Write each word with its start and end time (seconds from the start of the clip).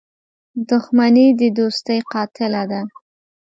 •دښمني 0.69 1.27
د 1.39 1.41
دوستۍ 1.57 1.99
قاتله 2.11 2.63
ده. 2.71 2.81